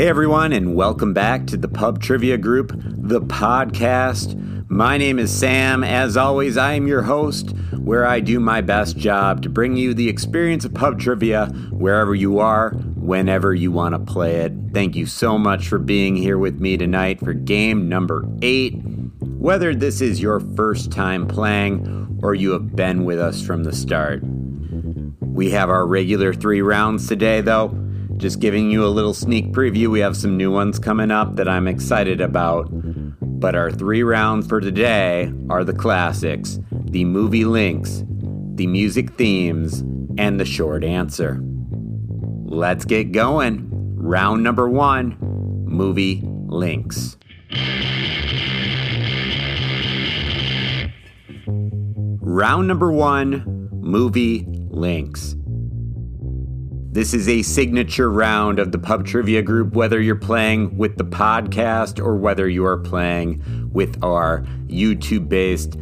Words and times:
Hey 0.00 0.08
everyone, 0.08 0.54
and 0.54 0.74
welcome 0.74 1.12
back 1.12 1.46
to 1.48 1.58
the 1.58 1.68
Pub 1.68 2.00
Trivia 2.00 2.38
Group, 2.38 2.72
the 2.74 3.20
podcast. 3.20 4.34
My 4.70 4.96
name 4.96 5.18
is 5.18 5.30
Sam. 5.30 5.84
As 5.84 6.16
always, 6.16 6.56
I 6.56 6.72
am 6.72 6.86
your 6.88 7.02
host, 7.02 7.50
where 7.76 8.06
I 8.06 8.20
do 8.20 8.40
my 8.40 8.62
best 8.62 8.96
job 8.96 9.42
to 9.42 9.50
bring 9.50 9.76
you 9.76 9.92
the 9.92 10.08
experience 10.08 10.64
of 10.64 10.72
pub 10.72 11.00
trivia 11.00 11.48
wherever 11.70 12.14
you 12.14 12.38
are, 12.38 12.70
whenever 12.70 13.52
you 13.52 13.72
want 13.72 13.92
to 13.92 13.98
play 14.10 14.36
it. 14.36 14.54
Thank 14.72 14.96
you 14.96 15.04
so 15.04 15.36
much 15.36 15.68
for 15.68 15.78
being 15.78 16.16
here 16.16 16.38
with 16.38 16.58
me 16.58 16.78
tonight 16.78 17.20
for 17.20 17.34
game 17.34 17.86
number 17.86 18.24
eight. 18.40 18.80
Whether 19.20 19.74
this 19.74 20.00
is 20.00 20.18
your 20.18 20.40
first 20.40 20.90
time 20.90 21.28
playing 21.28 22.20
or 22.22 22.34
you 22.34 22.52
have 22.52 22.74
been 22.74 23.04
with 23.04 23.18
us 23.18 23.42
from 23.42 23.64
the 23.64 23.74
start. 23.74 24.22
We 25.20 25.50
have 25.50 25.68
our 25.68 25.86
regular 25.86 26.32
three 26.32 26.62
rounds 26.62 27.06
today, 27.06 27.42
though. 27.42 27.89
Just 28.20 28.38
giving 28.38 28.70
you 28.70 28.84
a 28.84 28.88
little 28.88 29.14
sneak 29.14 29.50
preview, 29.52 29.86
we 29.86 30.00
have 30.00 30.14
some 30.14 30.36
new 30.36 30.52
ones 30.52 30.78
coming 30.78 31.10
up 31.10 31.36
that 31.36 31.48
I'm 31.48 31.66
excited 31.66 32.20
about. 32.20 32.68
But 33.22 33.54
our 33.54 33.70
three 33.70 34.02
rounds 34.02 34.46
for 34.46 34.60
today 34.60 35.32
are 35.48 35.64
the 35.64 35.72
classics, 35.72 36.58
the 36.70 37.06
movie 37.06 37.46
links, 37.46 38.04
the 38.56 38.66
music 38.66 39.14
themes, 39.14 39.80
and 40.18 40.38
the 40.38 40.44
short 40.44 40.84
answer. 40.84 41.40
Let's 42.44 42.84
get 42.84 43.12
going. 43.12 43.70
Round 43.96 44.42
number 44.42 44.68
one 44.68 45.16
movie 45.66 46.20
links. 46.22 47.16
Round 52.20 52.68
number 52.68 52.92
one 52.92 53.70
movie 53.72 54.44
links. 54.68 55.36
This 56.92 57.14
is 57.14 57.28
a 57.28 57.42
signature 57.42 58.10
round 58.10 58.58
of 58.58 58.72
the 58.72 58.78
pub 58.78 59.06
trivia 59.06 59.42
group, 59.42 59.74
whether 59.74 60.00
you're 60.00 60.16
playing 60.16 60.76
with 60.76 60.96
the 60.96 61.04
podcast 61.04 62.04
or 62.04 62.16
whether 62.16 62.48
you 62.48 62.66
are 62.66 62.78
playing 62.78 63.70
with 63.72 64.02
our 64.02 64.40
YouTube 64.66 65.28
based 65.28 65.76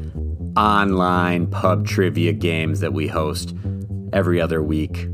online 0.55 1.47
pub 1.47 1.87
trivia 1.87 2.34
games 2.34 2.81
that 2.81 2.92
we 2.92 3.06
host 3.06 3.55
every 4.12 4.39
other 4.39 4.62
week. 4.62 5.09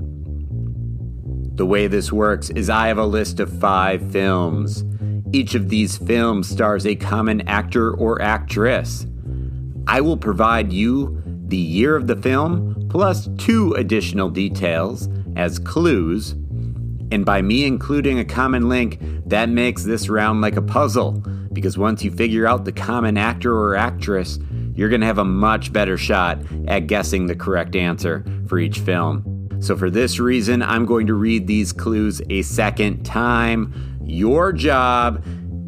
The 1.54 1.64
way 1.64 1.86
this 1.86 2.12
works 2.12 2.50
is 2.50 2.68
I 2.68 2.88
have 2.88 2.98
a 2.98 3.06
list 3.06 3.38
of 3.38 3.56
five 3.60 4.10
films. 4.10 4.84
Each 5.32 5.54
of 5.54 5.68
these 5.68 5.96
films 5.96 6.48
stars 6.48 6.84
a 6.86 6.96
common 6.96 7.46
actor 7.46 7.94
or 7.94 8.20
actress. 8.20 9.06
I 9.86 10.00
will 10.00 10.16
provide 10.16 10.72
you 10.72 11.22
the 11.46 11.56
year 11.56 11.94
of 11.94 12.08
the 12.08 12.16
film 12.16 12.88
plus 12.90 13.28
two 13.38 13.74
additional 13.74 14.28
details 14.28 15.08
as 15.36 15.58
clues. 15.58 16.32
And 17.12 17.24
by 17.24 17.42
me 17.42 17.64
including 17.64 18.18
a 18.18 18.24
common 18.24 18.68
link, 18.68 18.98
that 19.26 19.48
makes 19.48 19.84
this 19.84 20.08
round 20.08 20.40
like 20.40 20.56
a 20.56 20.62
puzzle. 20.62 21.12
Because 21.52 21.78
once 21.78 22.02
you 22.02 22.10
figure 22.10 22.46
out 22.46 22.64
the 22.64 22.72
common 22.72 23.16
actor 23.16 23.56
or 23.56 23.76
actress, 23.76 24.38
you're 24.74 24.88
going 24.88 25.00
to 25.00 25.06
have 25.06 25.18
a 25.18 25.24
much 25.24 25.72
better 25.72 25.96
shot 25.96 26.40
at 26.66 26.88
guessing 26.88 27.26
the 27.26 27.36
correct 27.36 27.76
answer 27.76 28.24
for 28.48 28.58
each 28.58 28.80
film. 28.80 29.48
So, 29.60 29.76
for 29.76 29.88
this 29.88 30.18
reason, 30.18 30.62
I'm 30.62 30.84
going 30.84 31.06
to 31.06 31.14
read 31.14 31.46
these 31.46 31.72
clues 31.72 32.20
a 32.28 32.42
second 32.42 33.04
time. 33.04 33.72
Your 34.04 34.52
job 34.52 35.24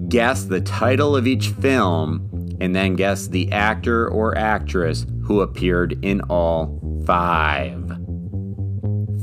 guess 0.08 0.44
the 0.44 0.60
title 0.60 1.16
of 1.16 1.26
each 1.26 1.48
film 1.48 2.56
and 2.60 2.74
then 2.74 2.96
guess 2.96 3.28
the 3.28 3.50
actor 3.52 4.08
or 4.08 4.36
actress 4.36 5.06
who 5.24 5.40
appeared 5.40 5.98
in 6.04 6.20
all 6.22 6.80
five. 7.06 8.05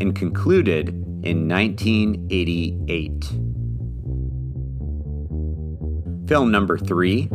and 0.00 0.16
concluded 0.16 0.88
in 1.22 1.47
1988. 1.47 3.25
Film 6.26 6.50
number 6.50 6.78
three, 6.78 7.28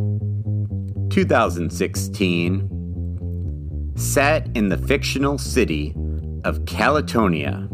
2016, 1.12 3.94
set 3.96 4.48
in 4.56 4.70
the 4.70 4.78
fictional 4.80 5.38
city 5.38 5.94
of 6.44 6.62
Calatonia. 6.62 7.68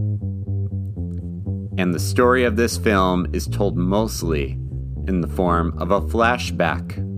And 1.79 1.95
the 1.95 2.01
story 2.01 2.45
of 2.45 2.57
this 2.57 2.77
film 2.77 3.29
is 3.33 3.47
told 3.47 3.77
mostly 3.77 4.59
in 5.09 5.23
the 5.23 5.29
form 5.29 5.77
of 5.79 5.91
a 5.91 6.01
flashback. 6.01 7.10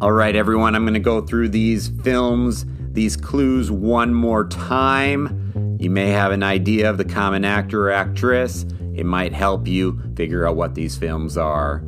All 0.00 0.12
right, 0.12 0.36
everyone, 0.36 0.76
I'm 0.76 0.84
going 0.84 0.94
to 0.94 1.00
go 1.00 1.20
through 1.20 1.48
these 1.48 1.88
films, 1.88 2.64
these 2.92 3.16
clues 3.16 3.68
one 3.68 4.14
more 4.14 4.46
time. 4.46 5.76
You 5.80 5.90
may 5.90 6.10
have 6.10 6.30
an 6.30 6.44
idea 6.44 6.88
of 6.88 6.98
the 6.98 7.04
common 7.04 7.44
actor 7.44 7.88
or 7.88 7.90
actress. 7.90 8.64
It 8.94 9.04
might 9.04 9.32
help 9.32 9.66
you 9.66 10.00
figure 10.14 10.46
out 10.46 10.54
what 10.54 10.76
these 10.76 10.96
films 10.96 11.36
are. 11.36 11.82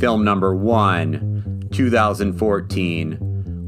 Film 0.00 0.24
number 0.24 0.56
one, 0.56 1.68
2014, 1.70 3.18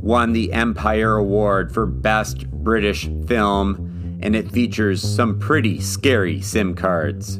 won 0.03 0.33
the 0.33 0.53
Empire 0.53 1.15
Award 1.15 1.73
for 1.73 1.87
Best 1.87 2.51
British 2.51 3.09
Film, 3.29 4.19
and 4.23 4.35
it 4.35 4.51
features 4.51 5.01
some 5.01 5.39
pretty 5.39 5.81
scary 5.81 6.41
SIM 6.41 6.75
cards. 6.75 7.37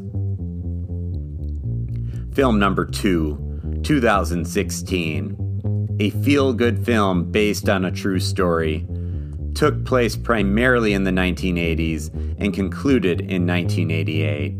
Film 2.33 2.59
number 2.59 2.85
two, 2.85 3.81
2016 3.83 5.46
a 5.99 6.11
feel 6.11 6.53
good 6.53 6.85
film 6.85 7.31
based 7.31 7.67
on 7.69 7.85
a 7.85 7.91
true 7.91 8.19
story, 8.19 8.85
took 9.55 9.83
place 9.85 10.15
primarily 10.15 10.93
in 10.93 11.03
the 11.03 11.11
1980s 11.11 12.13
and 12.39 12.53
concluded 12.53 13.21
in 13.21 13.47
1988. 13.47 14.53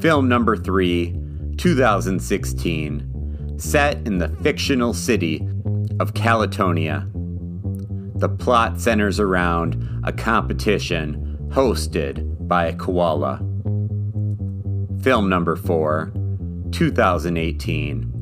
Film 0.00 0.28
number 0.28 0.56
three, 0.56 1.18
2016, 1.56 3.58
set 3.58 3.96
in 4.06 4.18
the 4.18 4.28
fictional 4.42 4.94
city 4.94 5.38
of 5.98 6.14
Calatonia. 6.14 7.10
The 8.20 8.28
plot 8.28 8.80
centers 8.80 9.18
around 9.18 9.84
a 10.04 10.12
competition 10.12 11.36
hosted 11.50 12.46
by 12.46 12.66
a 12.66 12.76
koala. 12.76 13.38
Film 15.02 15.28
number 15.28 15.56
four, 15.56 16.12
2018 16.70 18.17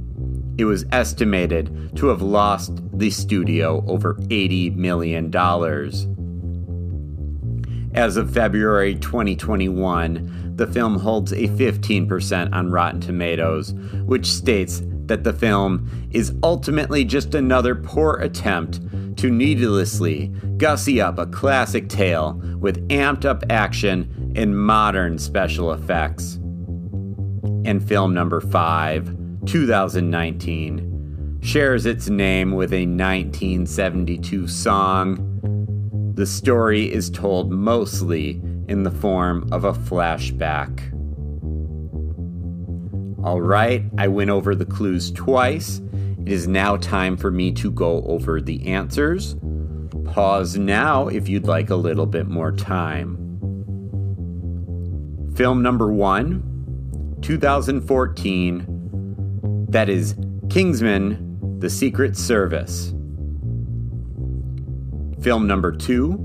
it 0.59 0.65
was 0.65 0.85
estimated 0.93 1.97
to 1.97 2.09
have 2.09 2.23
lost 2.23 2.81
the 2.93 3.11
studio 3.11 3.85
over 3.87 4.15
$80 4.15 4.75
million. 4.77 5.35
As 7.95 8.17
of 8.17 8.33
February 8.33 8.95
2021, 8.95 10.55
the 10.57 10.67
film 10.67 10.99
holds 10.99 11.33
a 11.33 11.49
15% 11.49 12.53
on 12.53 12.71
Rotten 12.71 13.01
Tomatoes, 13.01 13.73
which 14.05 14.27
states 14.27 14.83
that 15.07 15.25
the 15.25 15.33
film 15.33 15.89
is 16.11 16.35
ultimately 16.43 17.05
just 17.05 17.35
another 17.35 17.75
poor 17.75 18.17
attempt 18.17 18.81
to 19.17 19.31
needlessly 19.31 20.27
gussy 20.57 21.01
up 21.01 21.19
a 21.19 21.27
classic 21.27 21.89
tale 21.89 22.35
with 22.59 22.87
amped 22.89 23.25
up 23.25 23.43
action 23.51 24.33
and 24.35 24.59
modern 24.59 25.19
special 25.19 25.73
effects. 25.73 26.35
And 27.65 27.87
film 27.87 28.15
number 28.15 28.41
5, 28.41 29.16
2019, 29.47 31.39
shares 31.41 31.87
its 31.87 32.09
name 32.09 32.53
with 32.53 32.73
a 32.73 32.85
1972 32.85 34.49
song. 34.49 36.13
The 36.15 36.27
story 36.27 36.93
is 36.93 37.09
told 37.11 37.53
mostly 37.53 38.43
in 38.69 38.83
the 38.83 38.91
form 38.91 39.49
of 39.53 39.65
a 39.65 39.73
flashback. 39.73 40.93
All 43.25 43.41
right, 43.41 43.85
I 43.99 44.09
went 44.09 44.31
over 44.31 44.55
the 44.55 44.67
clues 44.67 45.13
twice. 45.13 45.81
It 46.25 46.33
is 46.33 46.49
now 46.49 46.77
time 46.77 47.17
for 47.17 47.31
me 47.31 47.53
to 47.53 47.71
go 47.71 48.03
over 48.05 48.41
the 48.41 48.67
answers. 48.67 49.37
Pause 50.07 50.59
now 50.59 51.09
if 51.09 51.29
you'd 51.29 51.47
like 51.47 51.71
a 51.71 51.77
little 51.77 52.07
bit 52.07 52.27
more 52.27 52.53
time. 52.53 53.17
Film 55.37 55.63
number 55.63 55.93
one, 55.93 57.17
2014. 57.21 58.76
That 59.69 59.89
is 59.89 60.15
Kingsman 60.49 61.59
The 61.59 61.69
Secret 61.69 62.17
Service. 62.17 62.95
Film 65.21 65.49
number 65.49 65.73
two, 65.73 66.17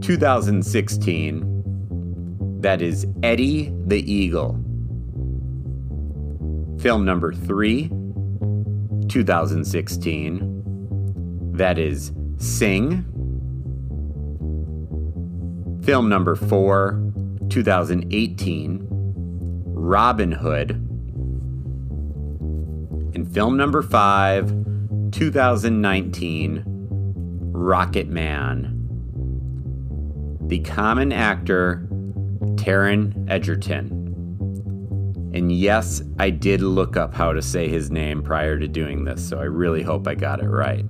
2016. 0.00 2.60
That 2.60 2.80
is 2.80 3.06
Eddie 3.22 3.70
the 3.84 4.00
Eagle. 4.10 4.52
Film 6.80 7.04
number 7.04 7.34
three, 7.34 7.90
2016. 9.08 10.62
That 11.52 11.78
is 11.78 12.12
Sing. 12.38 13.04
Film 15.84 16.08
number 16.08 16.34
four, 16.34 17.12
2018. 17.50 18.86
Robin 19.66 20.32
Hood. 20.32 20.93
And 23.14 23.32
film 23.32 23.56
number 23.56 23.82
five, 23.82 24.48
2019. 25.12 26.64
Rocketman. 27.52 28.70
The 30.48 30.58
common 30.60 31.12
actor, 31.12 31.86
Taron 32.56 33.30
Egerton. 33.30 34.00
And 35.32 35.50
yes, 35.50 36.02
I 36.18 36.30
did 36.30 36.60
look 36.60 36.96
up 36.96 37.14
how 37.14 37.32
to 37.32 37.40
say 37.40 37.68
his 37.68 37.90
name 37.90 38.22
prior 38.22 38.58
to 38.58 38.68
doing 38.68 39.04
this, 39.04 39.26
so 39.26 39.38
I 39.38 39.44
really 39.44 39.82
hope 39.82 40.06
I 40.06 40.14
got 40.14 40.40
it 40.40 40.48
right. 40.48 40.84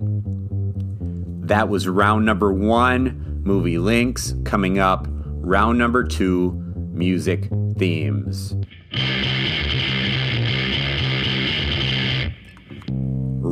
That 1.46 1.68
was 1.68 1.86
round 1.86 2.24
number 2.24 2.52
one, 2.52 3.42
movie 3.44 3.78
links. 3.78 4.34
Coming 4.44 4.78
up, 4.78 5.06
round 5.08 5.78
number 5.78 6.02
two, 6.02 6.52
music 6.92 7.50
themes. 7.78 8.54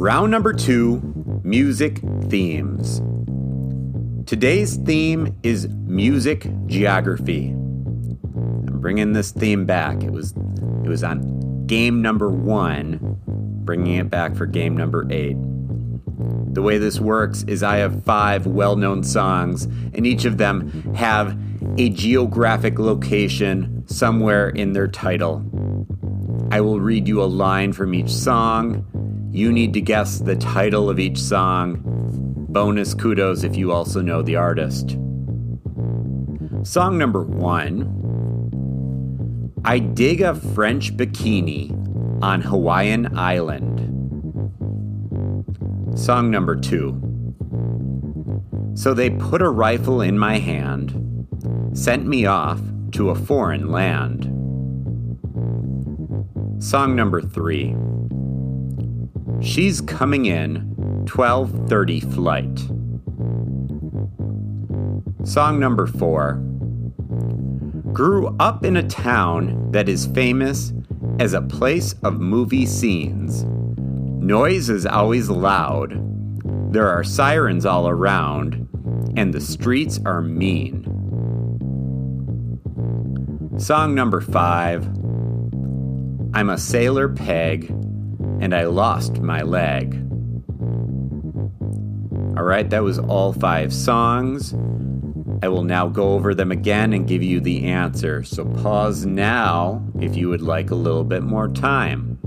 Round 0.02 0.32
number 0.32 0.52
two, 0.52 1.00
music 1.44 2.00
themes. 2.24 3.00
Today's 4.26 4.74
theme 4.78 5.38
is 5.44 5.68
music 5.68 6.48
geography 6.66 7.50
I'm 7.50 8.80
bringing 8.80 9.12
this 9.12 9.30
theme 9.30 9.64
back. 9.64 10.02
It 10.02 10.10
was 10.10 10.32
it 10.82 10.88
was 10.88 11.04
on 11.04 11.68
game 11.68 12.02
number 12.02 12.30
one, 12.30 12.98
bringing 13.64 13.94
it 13.94 14.10
back 14.10 14.34
for 14.34 14.44
game 14.44 14.76
number 14.76 15.06
eight. 15.08 15.36
The 16.52 16.62
way 16.62 16.78
this 16.78 16.98
works 16.98 17.44
is 17.44 17.62
I 17.62 17.76
have 17.76 18.02
five 18.02 18.44
well 18.44 18.74
known 18.74 19.04
songs, 19.04 19.66
and 19.94 20.04
each 20.04 20.24
of 20.24 20.36
them 20.36 20.68
have 20.96 21.38
a 21.78 21.90
geographic 21.90 22.80
location 22.80 23.84
somewhere 23.86 24.48
in 24.48 24.72
their 24.72 24.88
title. 24.88 25.48
I 26.50 26.60
will 26.60 26.80
read 26.80 27.06
you 27.06 27.22
a 27.22 27.30
line 27.30 27.72
from 27.72 27.94
each 27.94 28.10
song. 28.10 28.84
You 29.32 29.50
need 29.50 29.72
to 29.72 29.80
guess 29.80 30.18
the 30.18 30.36
title 30.36 30.90
of 30.90 30.98
each 30.98 31.18
song. 31.18 31.80
Bonus 32.50 32.92
kudos 32.92 33.44
if 33.44 33.56
you 33.56 33.72
also 33.72 34.02
know 34.02 34.20
the 34.20 34.36
artist. 34.36 34.98
Song 36.64 36.98
number 36.98 37.22
one 37.22 37.98
I 39.64 39.78
dig 39.78 40.20
a 40.20 40.34
French 40.34 40.94
bikini 40.98 41.72
on 42.22 42.42
Hawaiian 42.42 43.16
Island. 43.16 43.78
Song 45.98 46.30
number 46.30 46.54
two. 46.54 47.00
So 48.74 48.92
they 48.92 49.08
put 49.08 49.40
a 49.40 49.48
rifle 49.48 50.02
in 50.02 50.18
my 50.18 50.36
hand, 50.38 51.26
sent 51.72 52.06
me 52.06 52.26
off 52.26 52.60
to 52.92 53.08
a 53.08 53.14
foreign 53.14 53.70
land. 53.70 54.24
Song 56.62 56.94
number 56.94 57.22
three. 57.22 57.74
She's 59.42 59.80
coming 59.80 60.26
in 60.26 60.74
1230 61.06 62.00
flight. 62.00 62.58
Song 65.24 65.58
number 65.58 65.86
four 65.86 66.34
grew 67.92 68.34
up 68.38 68.64
in 68.64 68.76
a 68.76 68.88
town 68.88 69.70
that 69.72 69.88
is 69.88 70.06
famous 70.06 70.72
as 71.18 71.32
a 71.32 71.42
place 71.42 71.94
of 72.04 72.20
movie 72.20 72.66
scenes. 72.66 73.44
Noise 74.24 74.70
is 74.70 74.86
always 74.86 75.28
loud, 75.28 75.92
there 76.72 76.88
are 76.88 77.02
sirens 77.02 77.66
all 77.66 77.88
around, 77.88 78.68
and 79.16 79.34
the 79.34 79.40
streets 79.40 79.98
are 80.06 80.22
mean. 80.22 80.88
Song 83.58 83.94
number 83.94 84.20
five 84.20 84.86
I'm 86.34 86.48
a 86.48 86.56
sailor 86.56 87.08
peg, 87.08 87.74
and 88.42 88.52
I 88.56 88.64
lost 88.64 89.20
my 89.20 89.42
leg. 89.42 89.94
All 92.36 92.42
right, 92.42 92.68
that 92.70 92.82
was 92.82 92.98
all 92.98 93.32
five 93.32 93.72
songs. 93.72 94.52
I 95.44 95.48
will 95.48 95.62
now 95.62 95.86
go 95.88 96.14
over 96.14 96.34
them 96.34 96.50
again 96.50 96.92
and 96.92 97.06
give 97.06 97.22
you 97.22 97.40
the 97.40 97.66
answer. 97.66 98.24
So 98.24 98.44
pause 98.44 99.06
now 99.06 99.86
if 100.00 100.16
you 100.16 100.28
would 100.28 100.42
like 100.42 100.72
a 100.72 100.74
little 100.74 101.04
bit 101.04 101.22
more 101.22 101.48
time. 101.48 102.18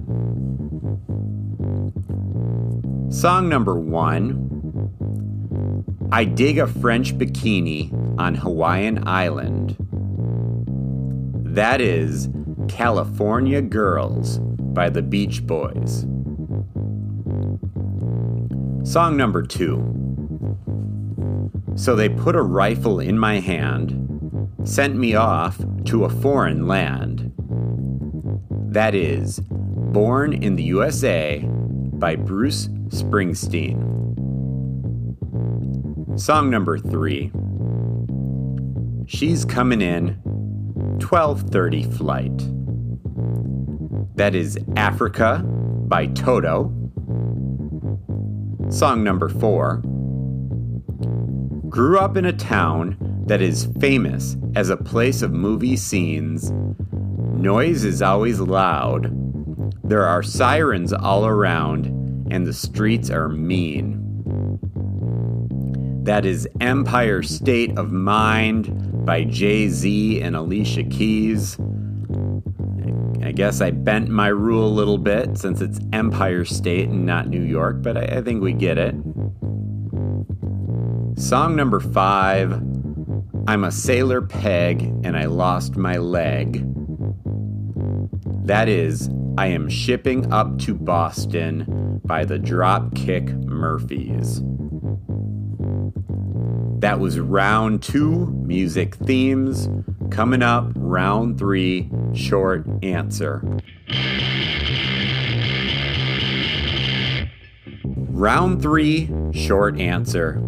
Song 3.12 3.50
number 3.50 3.76
one 3.76 4.42
I 6.14 6.24
dig 6.24 6.60
a 6.60 6.68
French 6.68 7.14
bikini 7.18 7.92
on 8.18 8.36
Hawaiian 8.36 9.06
Island. 9.06 9.76
That 11.44 11.82
is 11.82 12.30
California 12.70 13.62
Girls 13.62 14.40
by 14.76 14.90
the 14.90 15.02
Beach 15.02 15.46
Boys. 15.48 16.06
Song 18.88 19.18
number 19.18 19.42
two 19.42 20.06
so 21.76 21.94
they 21.94 22.08
put 22.08 22.36
a 22.38 22.42
rifle 22.42 23.02
in 23.02 23.20
my 23.20 23.40
hand, 23.40 24.50
sent 24.64 24.96
me 24.96 25.14
off 25.14 25.60
to 25.86 26.06
a 26.06 26.10
foreign 26.10 26.68
land. 26.68 27.34
That 28.70 28.96
is, 28.96 29.42
Born 29.96 30.34
in 30.34 30.58
the 30.58 30.64
USA 30.64 31.40
by 31.46 32.18
Bruce 32.18 32.68
Springsteen. 32.90 33.80
Song 36.20 36.50
number 36.50 36.78
three. 36.78 37.32
She's 39.08 39.46
coming 39.46 39.82
in 39.82 40.20
1230 41.00 41.84
flight. 41.84 42.55
That 44.16 44.34
is 44.34 44.58
Africa 44.78 45.44
by 45.44 46.08
Toto. 46.08 46.72
Song 48.70 49.04
number 49.04 49.30
four 49.30 49.82
grew 51.68 52.00
up 52.00 52.16
in 52.16 52.24
a 52.24 52.32
town 52.32 52.96
that 53.28 53.42
is 53.42 53.68
famous 53.82 54.38
as 54.56 54.70
a 54.70 54.78
place 54.78 55.22
of 55.22 55.34
movie 55.34 55.76
scenes. 55.76 56.54
Noise 57.34 57.84
is 57.84 58.02
always 58.02 58.40
loud. 58.40 59.12
There 59.84 60.06
are 60.06 60.24
sirens 60.24 60.94
all 60.94 61.26
around, 61.26 61.88
and 62.32 62.48
the 62.48 62.54
streets 62.54 63.10
are 63.10 63.28
mean. 63.28 64.02
That 66.04 66.26
is 66.26 66.48
Empire 66.62 67.22
State 67.22 67.78
of 67.78 67.92
Mind 67.92 69.06
by 69.06 69.26
Jay 69.26 69.68
Z 69.68 70.22
and 70.22 70.36
Alicia 70.36 70.84
Keys. 70.84 71.58
I 73.26 73.32
guess 73.32 73.60
I 73.60 73.72
bent 73.72 74.08
my 74.08 74.28
rule 74.28 74.68
a 74.68 74.70
little 74.70 75.00
bit 75.00 75.36
since 75.36 75.60
it's 75.60 75.80
Empire 75.92 76.46
State 76.46 76.90
and 76.90 77.08
not 77.08 77.28
New 77.28 77.42
York, 77.42 77.82
but 77.82 77.98
I, 77.98 78.18
I 78.18 78.22
think 78.22 78.44
we 78.44 78.54
get 78.54 78.78
it. 78.78 78.94
Song 81.18 81.56
number 81.56 81.80
five 81.80 82.52
I'm 83.48 83.64
a 83.64 83.72
sailor 83.72 84.22
peg 84.22 84.84
and 85.04 85.18
I 85.18 85.26
lost 85.26 85.76
my 85.76 85.98
leg. 85.98 86.64
That 88.46 88.70
is, 88.70 89.10
I 89.40 89.48
am 89.48 89.70
shipping 89.70 90.32
up 90.32 90.60
to 90.60 90.76
Boston 90.76 92.02
by 92.06 92.26
the 92.26 92.38
Dropkick 92.38 93.44
Murphys. 93.46 94.42
That 96.80 97.00
was 97.00 97.20
round 97.20 97.82
two, 97.82 98.28
music 98.28 98.96
themes. 98.96 99.68
Coming 100.12 100.44
up, 100.44 100.72
round 100.76 101.40
three, 101.40 101.90
short 102.16 102.66
answer. 102.84 103.42
Round 107.84 108.62
three, 108.62 109.12
short 109.34 109.80
answer. 109.80 110.42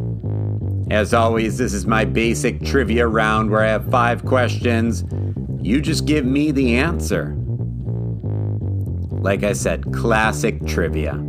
As 0.89 1.13
always, 1.13 1.57
this 1.57 1.73
is 1.73 1.85
my 1.85 2.05
basic 2.05 2.63
trivia 2.63 3.07
round 3.07 3.51
where 3.51 3.61
I 3.61 3.67
have 3.67 3.91
five 3.91 4.23
questions. 4.23 5.03
You 5.61 5.81
just 5.81 6.05
give 6.05 6.25
me 6.25 6.51
the 6.51 6.77
answer. 6.77 7.35
Like 9.19 9.43
I 9.43 9.51
said, 9.51 9.91
classic 9.91 10.65
trivia. 10.65 11.21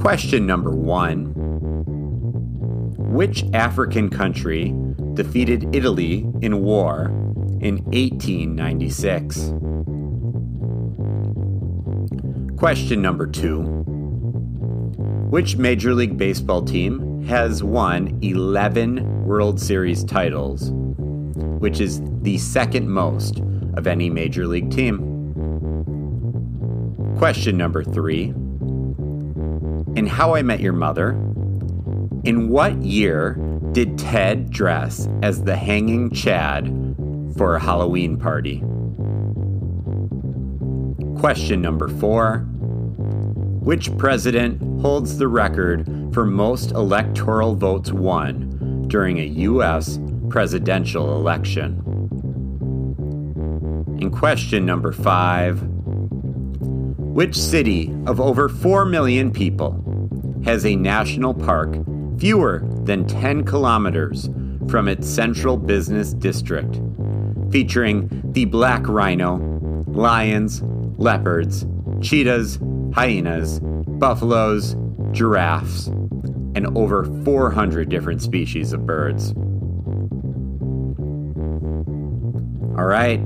Question 0.00 0.44
number 0.44 0.70
one 0.70 1.32
Which 2.96 3.44
African 3.52 4.10
country 4.10 4.74
defeated 5.14 5.72
Italy 5.72 6.26
in 6.40 6.62
war 6.62 7.21
in 7.62 7.76
1896? 7.92 9.52
Question 12.58 13.00
number 13.00 13.26
two 13.26 13.60
Which 15.30 15.56
Major 15.56 15.94
League 15.94 16.18
Baseball 16.18 16.62
team 16.62 17.22
has 17.24 17.62
won 17.62 18.18
11 18.22 19.24
World 19.24 19.60
Series 19.60 20.04
titles, 20.04 20.70
which 20.72 21.80
is 21.80 22.02
the 22.22 22.36
second 22.38 22.90
most 22.90 23.40
of 23.74 23.86
any 23.86 24.10
major 24.10 24.46
league 24.46 24.70
team. 24.70 25.08
Question 27.16 27.56
number 27.56 27.84
three 27.84 28.26
In 29.96 30.06
How 30.06 30.34
I 30.34 30.42
Met 30.42 30.60
Your 30.60 30.72
Mother, 30.72 31.10
in 32.24 32.48
what 32.48 32.82
year 32.82 33.38
did 33.72 33.98
Ted 33.98 34.50
dress 34.50 35.08
as 35.22 35.44
the 35.44 35.56
hanging 35.56 36.10
Chad 36.10 36.81
for 37.36 37.54
a 37.54 37.60
Halloween 37.60 38.16
party? 38.18 38.58
Question 41.18 41.60
number 41.62 41.88
four 41.88 42.40
Which 43.60 43.96
president 43.96 44.80
holds 44.80 45.18
the 45.18 45.28
record 45.28 45.86
for 46.12 46.26
most 46.26 46.72
electoral 46.72 47.54
votes 47.54 47.92
won 47.92 48.84
during 48.88 49.18
a 49.18 49.24
U.S. 49.24 49.98
presidential 50.28 51.16
election. 51.16 51.78
In 54.00 54.10
question 54.10 54.66
number 54.66 54.92
five, 54.92 55.62
which 56.98 57.36
city 57.36 57.94
of 58.06 58.20
over 58.20 58.48
4 58.48 58.86
million 58.86 59.30
people 59.30 59.78
has 60.44 60.66
a 60.66 60.74
national 60.74 61.34
park 61.34 61.76
fewer 62.18 62.62
than 62.84 63.06
10 63.06 63.44
kilometers 63.44 64.28
from 64.68 64.88
its 64.88 65.08
central 65.08 65.56
business 65.56 66.14
district, 66.14 66.80
featuring 67.52 68.08
the 68.32 68.46
black 68.46 68.88
rhino, 68.88 69.36
lions, 69.86 70.62
leopards, 70.96 71.66
cheetahs, 72.00 72.58
hyenas, 72.94 73.60
buffaloes, 73.60 74.74
giraffes, 75.12 75.86
and 76.54 76.66
over 76.76 77.04
400 77.24 77.88
different 77.88 78.22
species 78.22 78.72
of 78.72 78.86
birds. 78.86 79.32
All 82.78 82.86
right, 82.86 83.20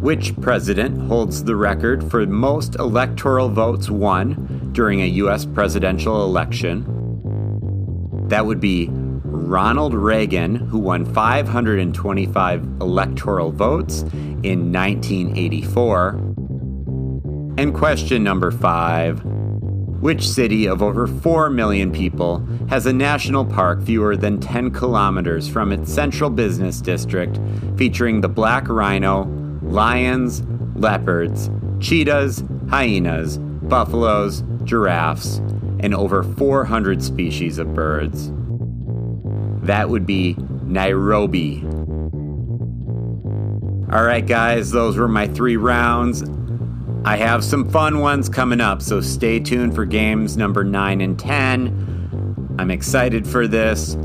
Which 0.00 0.40
president 0.40 1.08
holds 1.08 1.42
the 1.42 1.56
record 1.56 2.08
for 2.08 2.24
most 2.24 2.76
electoral 2.76 3.48
votes 3.48 3.90
won 3.90 4.70
during 4.72 5.00
a 5.00 5.06
U.S. 5.06 5.44
presidential 5.44 6.22
election? 6.22 6.84
That 8.28 8.46
would 8.46 8.60
be 8.60 8.92
Ronald 9.30 9.94
Reagan, 9.94 10.56
who 10.56 10.78
won 10.78 11.04
525 11.04 12.62
electoral 12.80 13.52
votes 13.52 14.02
in 14.42 14.72
1984. 14.72 16.08
And 17.58 17.74
question 17.74 18.22
number 18.22 18.50
five 18.50 19.22
which 20.00 20.28
city 20.28 20.66
of 20.66 20.80
over 20.80 21.08
4 21.08 21.50
million 21.50 21.90
people 21.90 22.46
has 22.68 22.86
a 22.86 22.92
national 22.92 23.44
park 23.44 23.82
fewer 23.82 24.16
than 24.16 24.38
10 24.38 24.70
kilometers 24.70 25.48
from 25.48 25.72
its 25.72 25.92
central 25.92 26.30
business 26.30 26.80
district, 26.80 27.40
featuring 27.76 28.20
the 28.20 28.28
black 28.28 28.68
rhino, 28.68 29.24
lions, 29.60 30.42
leopards, 30.76 31.50
cheetahs, 31.80 32.44
hyenas, 32.70 33.38
buffaloes, 33.38 34.44
giraffes, 34.62 35.38
and 35.80 35.94
over 35.94 36.22
400 36.22 37.02
species 37.02 37.58
of 37.58 37.74
birds? 37.74 38.30
That 39.68 39.90
would 39.90 40.06
be 40.06 40.34
Nairobi. 40.62 41.62
All 43.92 44.02
right, 44.02 44.26
guys, 44.26 44.70
those 44.70 44.96
were 44.96 45.08
my 45.08 45.26
three 45.26 45.58
rounds. 45.58 46.24
I 47.04 47.18
have 47.18 47.44
some 47.44 47.68
fun 47.68 47.98
ones 48.00 48.30
coming 48.30 48.62
up, 48.62 48.80
so 48.80 49.02
stay 49.02 49.40
tuned 49.40 49.74
for 49.74 49.84
games 49.84 50.38
number 50.38 50.64
9 50.64 51.02
and 51.02 51.18
10. 51.18 52.56
I'm 52.58 52.70
excited 52.70 53.28
for 53.28 53.46
this. 53.46 53.98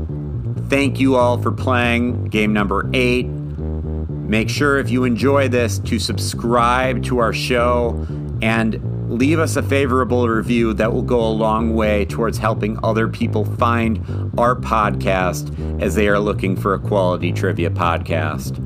Thank 0.68 1.00
you 1.00 1.16
all 1.16 1.40
for 1.40 1.50
playing 1.50 2.24
game 2.24 2.52
number 2.52 2.90
8. 2.92 3.26
Make 3.26 4.50
sure 4.50 4.78
if 4.78 4.90
you 4.90 5.04
enjoy 5.04 5.48
this 5.48 5.78
to 5.78 5.98
subscribe 5.98 7.02
to 7.04 7.20
our 7.20 7.32
show 7.32 8.06
and 8.42 8.74
leave 9.08 9.38
us 9.38 9.56
a 9.56 9.62
favorable 9.62 10.28
review 10.28 10.72
that 10.74 10.92
will 10.92 11.02
go 11.02 11.20
a 11.20 11.28
long 11.28 11.74
way 11.74 12.04
towards 12.06 12.38
helping 12.38 12.78
other 12.82 13.08
people 13.08 13.44
find 13.44 13.98
our 14.38 14.56
podcast 14.56 15.80
as 15.80 15.94
they 15.94 16.08
are 16.08 16.18
looking 16.18 16.56
for 16.56 16.74
a 16.74 16.78
quality 16.78 17.32
trivia 17.32 17.70
podcast. 17.70 18.58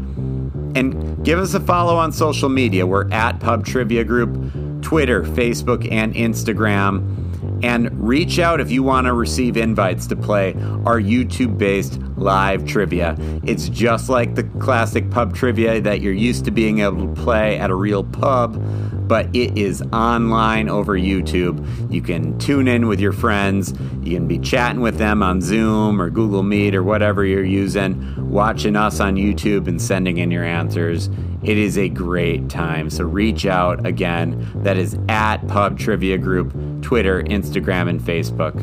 And 0.76 1.24
give 1.24 1.38
us 1.38 1.54
a 1.54 1.60
follow 1.60 1.96
on 1.96 2.12
social 2.12 2.48
media. 2.48 2.86
We're 2.86 3.10
at 3.10 3.40
Pub 3.40 3.66
Trivia 3.66 4.04
Group, 4.04 4.82
Twitter, 4.82 5.22
Facebook, 5.24 5.90
and 5.90 6.14
Instagram. 6.14 7.16
And 7.64 7.90
reach 8.00 8.38
out 8.38 8.60
if 8.60 8.70
you 8.70 8.84
want 8.84 9.06
to 9.06 9.12
receive 9.12 9.56
invites 9.56 10.06
to 10.08 10.16
play 10.16 10.54
our 10.86 11.00
YouTube 11.00 11.58
based 11.58 11.98
live 12.16 12.64
trivia. 12.66 13.16
It's 13.44 13.68
just 13.68 14.08
like 14.08 14.36
the 14.36 14.44
classic 14.60 15.10
pub 15.10 15.34
trivia 15.34 15.80
that 15.80 16.00
you're 16.00 16.12
used 16.12 16.44
to 16.44 16.52
being 16.52 16.80
able 16.80 17.12
to 17.12 17.20
play 17.20 17.58
at 17.58 17.70
a 17.70 17.74
real 17.74 18.04
pub 18.04 18.62
but 19.08 19.34
it 19.34 19.58
is 19.58 19.82
online 19.92 20.68
over 20.68 20.92
YouTube. 20.92 21.92
You 21.92 22.02
can 22.02 22.38
tune 22.38 22.68
in 22.68 22.86
with 22.86 23.00
your 23.00 23.12
friends. 23.12 23.72
You 24.02 24.16
can 24.16 24.28
be 24.28 24.38
chatting 24.38 24.80
with 24.80 24.98
them 24.98 25.22
on 25.22 25.40
Zoom 25.40 26.00
or 26.00 26.10
Google 26.10 26.42
Meet 26.42 26.74
or 26.74 26.82
whatever 26.82 27.24
you're 27.24 27.44
using, 27.44 28.30
watching 28.30 28.76
us 28.76 29.00
on 29.00 29.16
YouTube 29.16 29.66
and 29.66 29.80
sending 29.80 30.18
in 30.18 30.30
your 30.30 30.44
answers. 30.44 31.08
It 31.42 31.58
is 31.58 31.78
a 31.78 31.88
great 31.88 32.48
time. 32.48 32.90
So 32.90 33.04
reach 33.04 33.46
out 33.46 33.86
again. 33.86 34.48
That 34.62 34.76
is 34.76 34.98
at 35.08 35.38
Pub 35.48 35.78
Trivia 35.78 36.18
Group, 36.18 36.52
Twitter, 36.82 37.22
Instagram, 37.22 37.88
and 37.88 38.00
Facebook. 38.00 38.54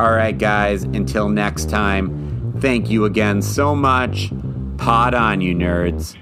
All 0.00 0.12
right, 0.12 0.36
guys, 0.36 0.82
until 0.82 1.28
next 1.28 1.68
time, 1.68 2.22
Thank 2.62 2.90
you 2.90 3.06
again 3.06 3.42
so 3.42 3.74
much. 3.74 4.30
Pod 4.76 5.14
on, 5.14 5.40
you 5.40 5.52
nerds. 5.52 6.16